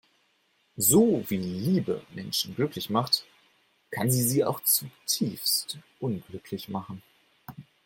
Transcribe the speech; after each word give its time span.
So 0.77 1.23
wie 1.27 1.37
Liebe 1.37 2.01
Menschen 2.15 2.55
glücklich 2.55 2.89
macht, 2.89 3.23
kann 3.91 4.09
sie 4.09 4.23
sie 4.23 4.43
auch 4.43 4.59
zutiefst 4.63 5.77
unglücklich 5.99 6.69
machen. 6.69 7.03